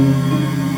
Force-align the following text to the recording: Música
Música 0.00 0.69